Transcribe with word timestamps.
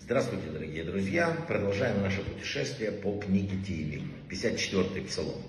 Здравствуйте, 0.00 0.48
дорогие 0.52 0.82
друзья! 0.82 1.36
Продолжаем 1.46 2.02
наше 2.02 2.22
путешествие 2.22 2.90
по 2.90 3.16
книге 3.20 3.56
Тиилим, 3.64 4.12
54-й 4.28 5.02
псалом. 5.02 5.40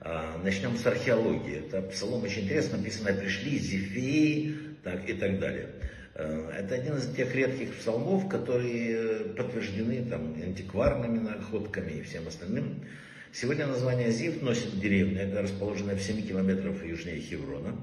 А, 0.00 0.38
начнем 0.44 0.76
с 0.76 0.84
археологии. 0.86 1.66
Это 1.66 1.80
псалом 1.80 2.24
очень 2.24 2.42
интересно, 2.42 2.76
написано 2.76 3.14
«Пришли 3.14 3.58
Зефеи» 3.58 4.54
так, 4.82 5.08
и 5.08 5.14
так 5.14 5.38
далее. 5.38 5.70
А, 6.14 6.50
это 6.50 6.74
один 6.74 6.98
из 6.98 7.06
тех 7.14 7.34
редких 7.34 7.74
псалмов, 7.76 8.28
которые 8.28 9.20
подтверждены 9.36 10.04
там, 10.04 10.34
антикварными 10.34 11.20
находками 11.20 11.92
и 11.92 12.02
всем 12.02 12.28
остальным. 12.28 12.84
Сегодня 13.32 13.66
название 13.66 14.10
Зив 14.10 14.42
носит 14.42 14.78
деревня, 14.78 15.26
расположенная 15.40 15.96
в 15.96 16.02
7 16.02 16.20
километров 16.20 16.84
южнее 16.84 17.18
Хеврона. 17.18 17.74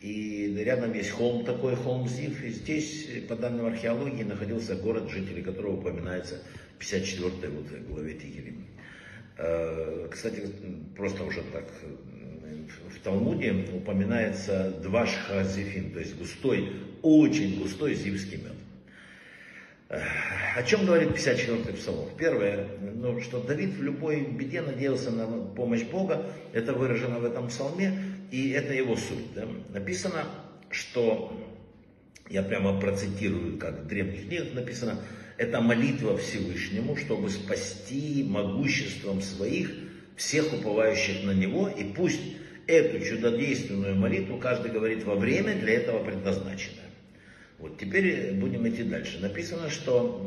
И 0.00 0.54
рядом 0.58 0.92
есть 0.92 1.10
холм 1.10 1.44
такой, 1.44 1.74
холм 1.74 2.08
Зив. 2.08 2.42
И 2.44 2.50
здесь, 2.50 3.08
по 3.28 3.36
данным 3.36 3.66
археологии, 3.66 4.22
находился 4.22 4.76
город, 4.76 5.10
жители 5.10 5.42
которого 5.42 5.78
упоминается 5.78 6.42
в 6.74 6.78
54 6.78 7.52
вот, 7.52 7.66
главе 7.88 8.14
Тигелим. 8.14 8.66
Э, 9.38 10.08
кстати, 10.10 10.42
просто 10.96 11.24
уже 11.24 11.42
так, 11.52 11.70
в 12.90 13.00
Талмуде 13.00 13.66
упоминается 13.74 14.72
два 14.82 15.06
шхазифин, 15.06 15.92
то 15.92 16.00
есть 16.00 16.16
густой, 16.16 16.72
очень 17.02 17.60
густой 17.60 17.94
зивский 17.94 18.38
мед. 18.38 18.55
О 19.88 20.62
чем 20.64 20.84
говорит 20.84 21.10
54-й 21.10 21.74
псалом? 21.74 22.08
Первое, 22.18 22.66
ну, 22.80 23.20
что 23.20 23.40
Давид 23.40 23.74
в 23.74 23.82
любой 23.82 24.22
беде 24.22 24.60
надеялся 24.60 25.12
на 25.12 25.26
помощь 25.26 25.84
Бога, 25.84 26.26
это 26.52 26.72
выражено 26.72 27.20
в 27.20 27.24
этом 27.24 27.48
псалме, 27.48 27.92
и 28.32 28.50
это 28.50 28.74
его 28.74 28.96
суть. 28.96 29.32
Да? 29.34 29.46
Написано, 29.72 30.24
что, 30.70 31.40
я 32.28 32.42
прямо 32.42 32.80
процитирую, 32.80 33.58
как 33.58 33.84
в 33.84 33.86
древних 33.86 34.26
книгах 34.26 34.54
написано, 34.54 34.98
это 35.36 35.60
молитва 35.60 36.16
Всевышнему, 36.18 36.96
чтобы 36.96 37.30
спасти 37.30 38.24
могуществом 38.28 39.20
своих 39.20 39.70
всех 40.16 40.52
уповающих 40.52 41.22
на 41.22 41.32
Него, 41.32 41.68
и 41.68 41.84
пусть 41.84 42.22
эту 42.66 43.04
чудодейственную 43.04 43.94
молитву 43.94 44.38
каждый 44.38 44.72
говорит 44.72 45.04
во 45.04 45.14
время 45.14 45.54
для 45.54 45.74
этого 45.74 46.02
предназначенное. 46.02 46.85
Теперь 47.78 48.32
будем 48.32 48.66
идти 48.68 48.82
дальше. 48.82 49.18
Написано, 49.20 49.68
что 49.70 50.22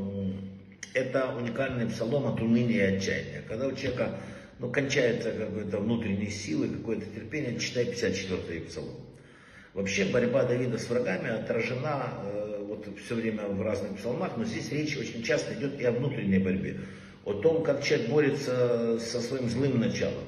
это 0.94 1.33
уникальный 1.36 1.88
псалом 1.88 2.28
от 2.28 2.39
уныния 2.42 2.92
и 2.92 2.97
отчаяния. 2.97 3.44
Когда 3.47 3.67
у 3.67 3.75
человека 3.75 4.19
ну, 4.59 4.69
кончается 4.69 5.31
какой-то 5.31 5.80
внутренней 5.80 6.30
силы, 6.30 6.70
какое-то 6.70 7.05
терпение, 7.05 7.58
читай 7.59 7.86
54-й 7.86 8.61
псалом. 8.61 8.95
Вообще 9.73 10.05
борьба 10.05 10.44
Давида 10.44 10.77
с 10.77 10.89
врагами 10.89 11.30
отражена 11.30 12.14
э, 12.23 12.66
вот 12.67 12.88
все 13.05 13.16
время 13.16 13.47
в 13.47 13.61
разных 13.61 13.97
псалмах, 13.97 14.36
но 14.36 14.44
здесь 14.44 14.72
речь 14.72 14.97
очень 14.97 15.23
часто 15.23 15.53
идет 15.53 15.80
и 15.80 15.86
о 15.86 15.92
внутренней 15.92 16.39
борьбе, 16.39 16.80
о 17.23 17.33
том, 17.33 17.64
как 17.64 17.83
человек 17.83 18.09
борется 18.09 19.00
со 19.00 19.22
своим 19.22 19.47
злым 19.47 19.80
началом. 19.80 20.25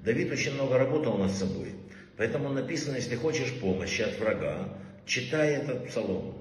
Давид 0.00 0.32
очень 0.32 0.54
много 0.54 0.78
работал 0.78 1.18
над 1.18 1.32
собой, 1.32 1.72
поэтому 2.16 2.48
написано, 2.50 2.96
если 2.96 3.16
хочешь 3.16 3.52
помощи 3.60 4.02
от 4.02 4.18
врага, 4.20 4.68
читай 5.04 5.56
этот 5.56 5.88
псалом. 5.88 6.36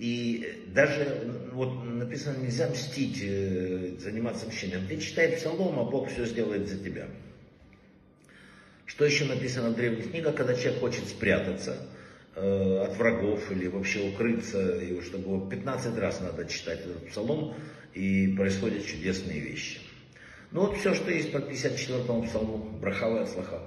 И 0.00 0.64
даже 0.68 1.50
вот 1.52 1.84
написано, 1.84 2.38
нельзя 2.38 2.70
мстить, 2.70 3.20
э, 3.22 3.96
заниматься 3.98 4.46
мщением. 4.46 4.86
Ты 4.88 4.96
читай 4.96 5.36
псалом, 5.36 5.78
а 5.78 5.84
Бог 5.84 6.08
все 6.08 6.24
сделает 6.24 6.70
за 6.70 6.82
тебя. 6.82 7.06
Что 8.86 9.04
еще 9.04 9.26
написано 9.26 9.68
в 9.68 9.76
древних 9.76 10.10
книгах, 10.10 10.36
когда 10.36 10.54
человек 10.54 10.80
хочет 10.80 11.06
спрятаться 11.06 11.86
э, 12.34 12.78
от 12.82 12.96
врагов 12.96 13.52
или 13.52 13.66
вообще 13.66 14.08
укрыться, 14.08 14.78
и 14.78 15.02
чтобы 15.02 15.50
15 15.50 15.98
раз 15.98 16.22
надо 16.22 16.46
читать 16.46 16.80
этот 16.80 17.10
псалом, 17.10 17.52
и 17.92 18.28
происходят 18.28 18.86
чудесные 18.86 19.40
вещи. 19.40 19.80
Ну 20.50 20.62
вот 20.62 20.78
все, 20.78 20.94
что 20.94 21.10
есть 21.10 21.30
по 21.30 21.36
54-му 21.36 22.22
псалму. 22.22 22.78
Брахава 22.80 23.24
и 23.24 23.26
слаха. 23.26 23.60